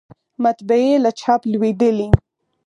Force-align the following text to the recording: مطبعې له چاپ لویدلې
مطبعې 0.43 0.93
له 1.03 1.11
چاپ 1.19 1.41
لویدلې 1.51 2.07